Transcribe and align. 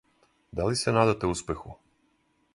Да 0.59 0.65
ли 0.69 0.79
се 0.79 0.95
надате 0.95 1.31
успеху? 1.35 1.77